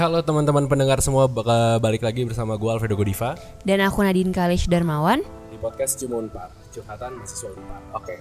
[0.00, 1.28] halo teman-teman pendengar semua,
[1.76, 5.20] balik lagi bersama gue Alfredo Godiva Dan aku Nadine Kalish Darmawan.
[5.52, 7.80] di podcast Cuma Unpar, curhatan mahasiswa Unpar.
[7.92, 8.16] Oke.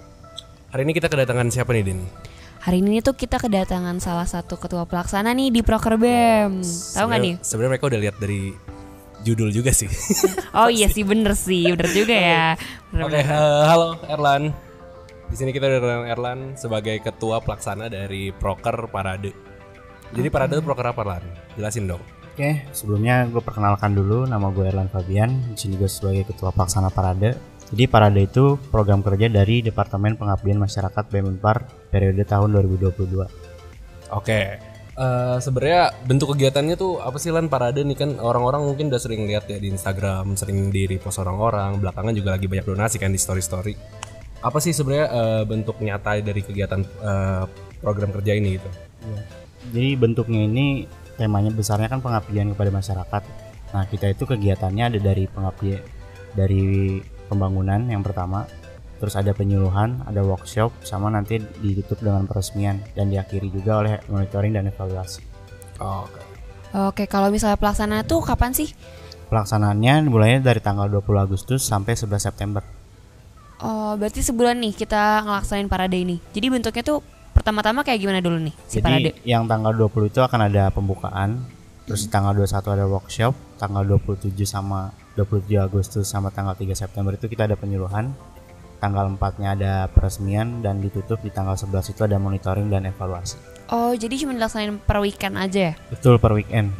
[0.75, 1.99] Hari ini kita kedatangan siapa nih, Din?
[2.59, 6.59] Hari ini tuh kita kedatangan salah satu ketua pelaksana nih di Proker BEM.
[6.67, 7.33] Tahu nggak nih?
[7.39, 8.51] Sebenarnya- mereka udah lihat dari
[9.23, 9.87] judul juga sih.
[10.59, 12.45] Oh iya sih bener sih, bener juga ya.
[12.91, 14.51] Oke, eh, halo Erlan.
[15.31, 19.48] Di sini kita ada Erlan sebagai ketua pelaksana dari Proker Parade.
[20.13, 21.23] Jadi Parade itu Proker apa, Lan?
[21.53, 22.01] Jelasin dong.
[22.33, 25.29] Oke, sebelumnya gue perkenalkan dulu nama gue Erlan Fabian.
[25.53, 27.35] Di sini gue sebagai ketua pelaksana Parade.
[27.69, 33.29] Jadi Parade itu program kerja dari Departemen Pengabdian Masyarakat BEM Unpar periode tahun 2022.
[34.09, 34.69] Oke.
[34.99, 39.31] Eh, sebenarnya bentuk kegiatannya tuh apa sih lan parade nih kan orang-orang mungkin udah sering
[39.31, 43.15] lihat ya di Instagram, sering di repost orang-orang, belakangan juga lagi banyak donasi kan di
[43.15, 43.79] story-story.
[44.43, 47.43] Apa sih sebenarnya eh, bentuk nyata dari kegiatan eh,
[47.79, 48.69] program kerja ini gitu?
[49.07, 49.38] Iya.
[49.69, 50.87] Jadi bentuknya ini
[51.19, 53.23] temanya besarnya kan pengabdian kepada masyarakat.
[53.75, 55.83] Nah kita itu kegiatannya ada dari pengabdian
[56.33, 58.45] dari pembangunan yang pertama,
[58.97, 64.53] terus ada penyuluhan, ada workshop, sama nanti ditutup dengan peresmian dan diakhiri juga oleh monitoring
[64.55, 65.21] dan evaluasi.
[65.79, 66.21] Oke.
[66.69, 68.69] Oke, kalau misalnya pelaksana tuh kapan sih?
[69.29, 72.61] Pelaksanaannya mulainya dari tanggal 20 Agustus sampai 11 September.
[73.59, 76.17] Oh, berarti sebulan nih kita ngelaksanain parade ini.
[76.31, 77.01] Jadi bentuknya tuh
[77.39, 79.11] pertama-tama kayak gimana dulu nih si Jadi parade?
[79.23, 81.39] yang tanggal 20 itu akan ada pembukaan,
[81.87, 87.15] terus di tanggal 21 ada workshop, tanggal 27 sama 27 Agustus sama tanggal 3 September
[87.15, 88.11] itu kita ada penyuluhan.
[88.79, 93.35] Tanggal 4-nya ada peresmian dan ditutup di tanggal 11 itu ada monitoring dan evaluasi.
[93.67, 95.73] Oh, jadi cuma dilaksanain per weekend aja ya?
[95.91, 96.71] Betul per weekend.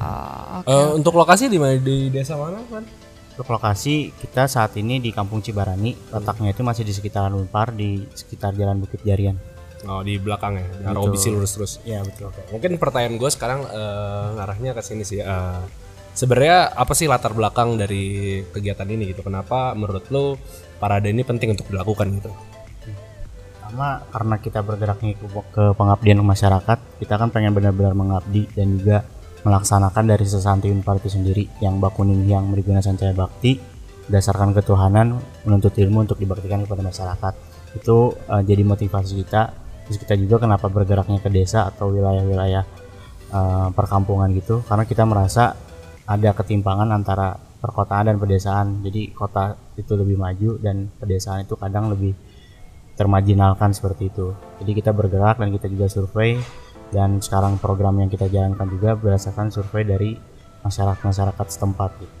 [0.00, 0.72] Oh, oke.
[0.72, 2.88] Eh, untuk lokasi di mana di desa mana kan?
[3.36, 8.00] Untuk lokasi kita saat ini di Kampung Cibarani, letaknya itu masih di sekitaran Unpar di
[8.16, 9.36] sekitar Jalan Bukit Jarian.
[9.82, 11.10] Oh di belakang ya, Betul.
[11.10, 11.72] OBC lurus terus.
[11.82, 12.30] Ya betul.
[12.54, 15.18] Mungkin pertanyaan gue sekarang eh, ngarahnya ke sini sih.
[15.22, 15.62] eh,
[16.12, 19.24] Sebenarnya apa sih latar belakang dari kegiatan ini gitu?
[19.24, 20.36] Kenapa menurut lo
[20.76, 22.28] parade ini penting untuk dilakukan gitu?
[23.56, 28.76] Pertama karena kita bergeraknya ke, ke pengabdian ke masyarakat, kita kan pengen benar-benar mengabdi dan
[28.76, 29.08] juga
[29.42, 33.56] melaksanakan dari sesanti Unpar itu sendiri yang bakunin yang Meriguna Sancaya Bakti
[34.06, 35.16] berdasarkan ketuhanan
[35.48, 37.34] menuntut ilmu untuk dibaktikan kepada masyarakat.
[37.72, 39.61] Itu eh, jadi motivasi kita.
[39.98, 42.64] Kita juga kenapa bergeraknya ke desa atau wilayah-wilayah
[43.32, 45.56] eh, perkampungan gitu karena kita merasa
[46.06, 48.82] ada ketimpangan antara perkotaan dan pedesaan.
[48.82, 52.12] Jadi kota itu lebih maju dan pedesaan itu kadang lebih
[52.98, 54.34] termarginalkan seperti itu.
[54.60, 56.36] Jadi kita bergerak dan kita juga survei
[56.92, 60.10] dan sekarang program yang kita jalankan juga berdasarkan survei dari
[60.60, 61.90] masyarakat-masyarakat setempat.
[62.02, 62.14] Gitu.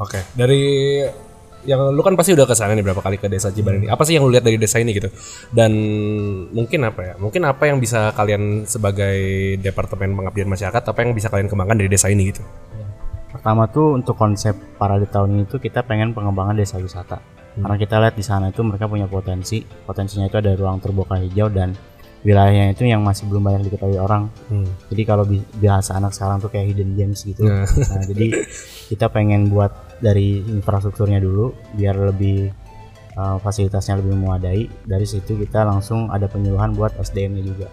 [0.00, 0.62] Oke, dari
[1.64, 3.88] yang lu kan pasti udah ke sana nih berapa kali ke desa Cibarani.
[3.88, 5.08] Apa sih yang lu lihat dari desa ini gitu?
[5.52, 5.72] Dan
[6.52, 7.14] mungkin apa ya?
[7.16, 9.16] Mungkin apa yang bisa kalian sebagai
[9.60, 12.44] departemen pengabdian masyarakat apa yang bisa kalian kembangkan dari desa ini gitu?
[13.34, 17.18] Pertama tuh untuk konsep parade tahun ini tuh kita pengen pengembangan desa wisata.
[17.54, 19.62] Karena kita lihat di sana itu mereka punya potensi.
[19.62, 21.74] Potensinya itu ada ruang terbuka hijau dan
[22.24, 24.32] wilayahnya itu yang masih belum banyak diketahui orang.
[24.48, 24.66] Hmm.
[24.88, 27.44] Jadi kalau bi- biasa anak sekarang tuh kayak hidden gems gitu.
[27.44, 27.68] Nah.
[27.68, 28.26] Nah, jadi
[28.90, 29.70] kita pengen buat
[30.04, 32.52] dari infrastrukturnya dulu biar lebih
[33.16, 34.68] uh, fasilitasnya lebih memadai.
[34.84, 37.68] Dari situ kita langsung ada penyuluhan buat SDM-nya juga.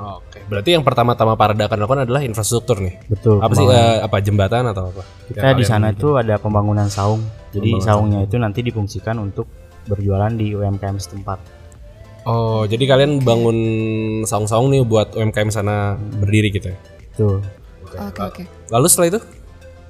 [0.00, 2.96] Oke, berarti yang pertama-tama parade akan lakukan adalah infrastruktur nih.
[3.04, 3.36] Betul.
[3.40, 5.04] Apa sih eh, apa jembatan atau apa?
[5.28, 7.20] kita di sana itu ada pembangunan saung.
[7.52, 9.44] Jadi Pembangunan saungnya itu nanti difungsikan untuk
[9.84, 11.60] berjualan di UMKM setempat.
[12.24, 13.58] Oh, jadi kalian bangun
[14.28, 16.78] saung-saung nih buat UMKM sana berdiri gitu ya.
[17.16, 17.40] Tuh.
[17.96, 18.42] Oke, oke.
[18.72, 19.20] Lalu setelah itu?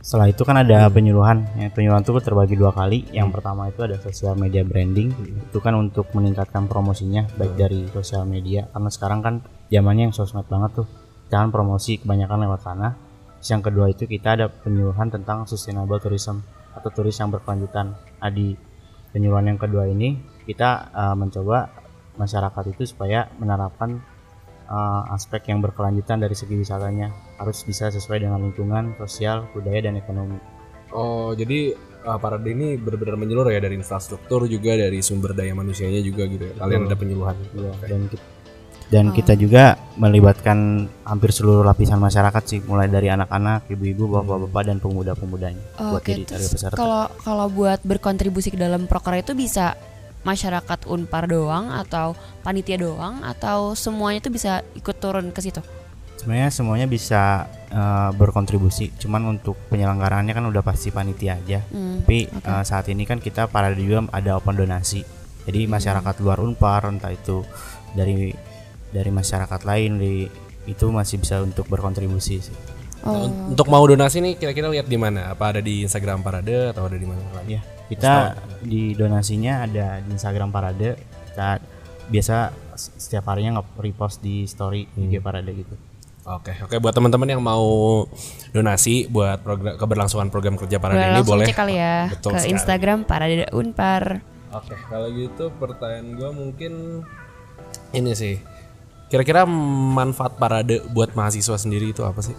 [0.00, 1.44] Setelah itu kan ada penyuluhan.
[1.60, 3.04] Ya, penyuluhan itu terbagi dua kali.
[3.12, 5.12] Yang pertama itu ada sosial media branding.
[5.52, 9.34] Itu kan untuk meningkatkan promosinya baik dari sosial media karena sekarang kan
[9.68, 10.88] zamannya yang sosmed banget tuh.
[11.28, 12.96] Jangan promosi kebanyakan lewat sana.
[13.38, 16.40] Terus yang kedua itu kita ada penyuluhan tentang sustainable tourism
[16.72, 17.92] atau turis yang berkelanjutan.
[17.96, 18.56] Nah, di
[19.12, 20.16] penyuluhan yang kedua ini
[20.48, 21.70] kita uh, mencoba
[22.16, 24.00] masyarakat itu supaya menerapkan
[24.70, 29.98] uh, aspek yang berkelanjutan dari segi wisatanya harus bisa sesuai dengan lingkungan, sosial, budaya dan
[29.98, 30.38] ekonomi.
[30.94, 31.74] Oh, jadi
[32.06, 36.50] uh, parade ini benar-benar menyeluruh ya dari infrastruktur juga dari sumber daya manusianya juga gitu
[36.50, 36.54] ya.
[36.56, 37.36] Kalian ada penyuluhan.
[37.54, 38.24] Iya, dan kita,
[38.90, 44.76] dan kita juga melibatkan hampir seluruh lapisan masyarakat sih, mulai dari anak-anak, ibu-ibu, bapak-bapak dan
[44.82, 46.74] pemuda-pemudanya buat Oke, jadi peserta.
[46.74, 49.78] kalau kalau buat berkontribusi ke dalam proker itu bisa
[50.22, 52.12] masyarakat Unpar doang atau
[52.44, 55.60] panitia doang atau semuanya itu bisa ikut turun ke situ?
[56.20, 61.64] Sebenarnya semuanya bisa eh, berkontribusi, cuman untuk penyelenggaraannya kan udah pasti panitia aja.
[61.72, 62.44] Hmm, Tapi oke.
[62.44, 65.00] eh, saat ini kan kita parade juga ada open donasi.
[65.48, 67.40] Jadi masyarakat luar Unpar entah itu
[67.96, 68.28] dari
[68.92, 70.14] dari masyarakat lain di
[70.68, 72.56] itu masih bisa untuk berkontribusi sih.
[73.00, 75.32] Nah, Oh, un- Untuk mau donasi nih kira-kira lihat di mana?
[75.32, 77.20] Apa ada di Instagram Parade atau ada di mana?
[77.32, 77.56] lagi?
[77.56, 78.12] Ya, kita
[78.60, 81.00] di donasinya ada di Instagram Parade.
[81.26, 81.58] Kita
[82.06, 85.74] biasa setiap harinya nge-repost di story IG Parade gitu.
[86.22, 88.04] Oke, oke buat teman-teman yang mau
[88.50, 91.46] donasi buat program keberlangsungan program kerja Parade boleh ini boleh.
[91.48, 92.52] cek kali ya Betul ke sekali.
[92.52, 94.04] Instagram Parade Unpar.
[94.52, 96.72] Oke, kalau gitu pertanyaan gue mungkin
[97.92, 98.36] ini sih.
[99.06, 102.36] Kira-kira manfaat parade buat mahasiswa sendiri itu apa sih?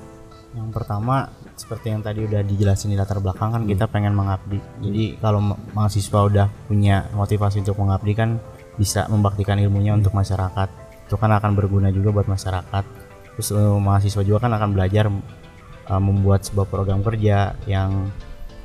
[0.51, 4.59] Yang pertama seperti yang tadi udah dijelasin di latar belakang kan kita pengen mengabdi.
[4.83, 8.35] Jadi kalau ma- mahasiswa udah punya motivasi untuk mengabdi kan
[8.75, 10.69] bisa membaktikan ilmunya untuk masyarakat.
[11.07, 12.83] Itu kan akan berguna juga buat masyarakat.
[13.39, 15.07] Terus eh, mahasiswa juga kan akan belajar
[15.87, 18.11] eh, membuat sebuah program kerja yang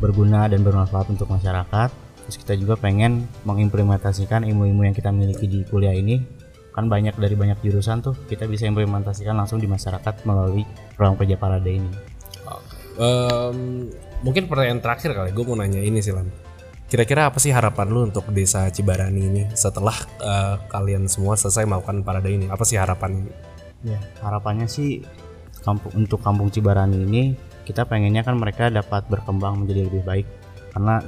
[0.02, 1.90] berguna dan bermanfaat untuk masyarakat.
[2.26, 6.35] Terus kita juga pengen mengimplementasikan ilmu-ilmu yang kita miliki di kuliah ini
[6.76, 11.40] kan banyak dari banyak jurusan tuh kita bisa implementasikan langsung di masyarakat melalui program kerja
[11.40, 11.90] Parade ini.
[12.96, 13.88] Em,
[14.20, 16.28] mungkin pertanyaan terakhir kali gue mau nanya ini sih Lan.
[16.87, 22.06] Kira-kira apa sih harapan lu untuk desa Cibarani ini setelah eh, kalian semua selesai melakukan
[22.06, 22.46] parade ini?
[22.46, 23.32] Apa sih harapan ini?
[23.84, 25.02] Ya, harapannya sih
[25.67, 27.23] kampung untuk kampung Cibarani ini
[27.67, 30.26] kita pengennya kan mereka dapat berkembang menjadi lebih baik
[30.70, 31.02] karena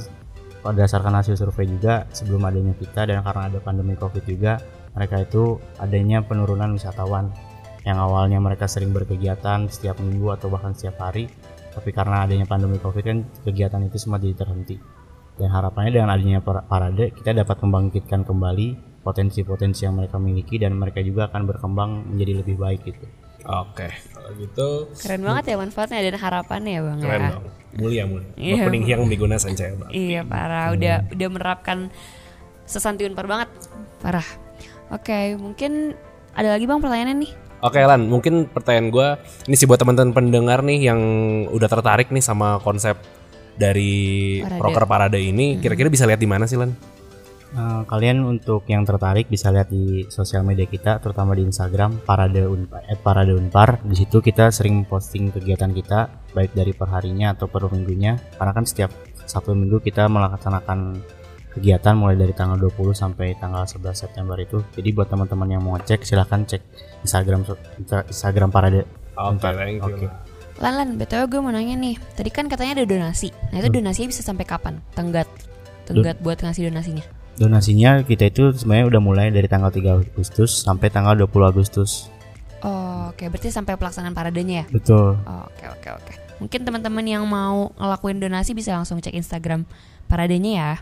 [0.66, 4.58] berdasarkan hasil survei juga sebelum adanya kita dan karena ada pandemi Covid juga
[4.96, 7.32] mereka itu adanya penurunan wisatawan
[7.86, 11.28] yang awalnya mereka sering berkegiatan setiap minggu atau bahkan setiap hari
[11.72, 14.76] tapi karena adanya pandemi Covid kan kegiatan itu semua jadi terhenti
[15.38, 20.74] dan harapannya dengan adanya par- parade kita dapat membangkitkan kembali potensi-potensi yang mereka miliki dan
[20.74, 23.06] mereka juga akan berkembang menjadi lebih baik gitu.
[23.48, 24.68] Oke, kalau gitu
[24.98, 27.30] Keren banget ya manfaatnya dan harapannya ya bang keren ya.
[27.32, 27.46] dong.
[27.78, 28.28] Mulia mulia.
[28.34, 28.62] Iya.
[28.66, 29.90] Pening yang diguna sancaya bang.
[29.94, 31.78] Iya parah, udah udah menerapkan
[32.68, 33.48] sesanti unpar banget,
[34.02, 34.26] parah.
[34.88, 35.94] Oke, mungkin
[36.32, 37.32] ada lagi bang pertanyaannya nih.
[37.58, 39.08] Oke Lan, mungkin pertanyaan gue
[39.50, 41.00] ini sih buat teman-teman pendengar nih yang
[41.50, 42.94] udah tertarik nih sama konsep
[43.58, 44.60] dari Parade.
[44.62, 46.70] proker parade ini, kira-kira bisa lihat di mana sih Lan?
[47.48, 52.44] Eh, kalian untuk yang tertarik bisa lihat di sosial media kita, terutama di Instagram Parade
[52.44, 52.84] Unpar.
[53.00, 53.80] Parade Unpar.
[53.88, 58.20] Di situ kita sering posting kegiatan kita, baik dari perharinya atau per minggunya.
[58.36, 58.92] Karena kan setiap
[59.24, 61.00] Sabtu Minggu kita melaksanakan
[61.54, 64.60] kegiatan mulai dari tanggal 20 sampai tanggal 11 September itu.
[64.76, 66.62] Jadi buat teman-teman yang mau cek, silahkan cek
[67.04, 67.44] Instagram
[68.08, 68.84] Instagram Parade.
[69.18, 69.52] Oke, Unpar.
[69.58, 69.86] thank you.
[69.88, 70.06] Oke.
[70.58, 71.94] Lan Lan, btw gue mau nanya nih.
[72.18, 73.30] Tadi kan katanya ada donasi.
[73.54, 74.82] Nah itu donasinya bisa sampai kapan?
[74.94, 75.30] Tenggat,
[75.86, 77.06] tenggat buat ngasih donasinya.
[77.38, 82.10] Donasinya kita itu sebenarnya udah mulai dari tanggal 3 Agustus sampai tanggal 20 Agustus.
[82.66, 84.74] Oh, oke, berarti sampai pelaksanaan paradenya ya?
[84.74, 85.14] Betul.
[85.22, 86.14] Oh, Oke oke oke.
[86.42, 89.62] Mungkin teman-teman yang mau ngelakuin donasi bisa langsung cek Instagram
[90.10, 90.72] paradenya ya.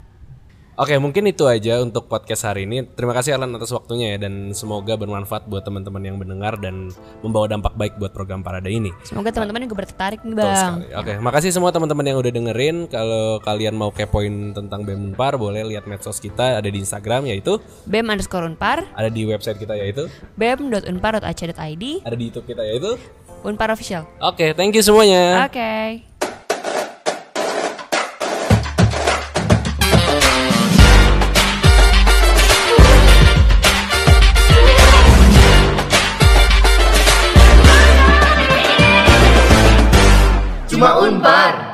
[0.77, 2.85] Oke, mungkin itu aja untuk podcast hari ini.
[2.85, 6.93] Terima kasih Alan atas waktunya ya dan semoga bermanfaat buat teman-teman yang mendengar dan
[7.25, 8.93] membawa dampak baik buat program parade ini.
[9.01, 10.85] Semoga teman-teman juga tertarik nih bang.
[11.01, 12.93] Oke, makasih semua teman-teman yang udah dengerin.
[12.93, 17.57] Kalau kalian mau kepoin tentang BEM Unpar, boleh lihat medsos kita ada di Instagram yaitu
[17.89, 23.01] bem underscore unpar, ada di website kita yaitu bem.unpar.ac.id, ada di YouTube kita yaitu.
[23.47, 24.05] unpar official.
[24.19, 25.47] Oke, thank you semuanya.
[25.47, 26.16] Oke.
[40.77, 41.66] Cuma Unpar.